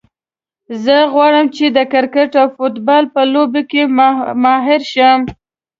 [0.83, 3.81] زه غواړم چې د کرکټ او فوټبال په لوبو کې
[4.43, 5.19] ماهر شم